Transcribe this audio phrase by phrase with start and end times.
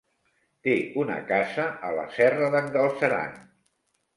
[0.67, 3.37] Té una casa a la Serra d'en Galceran.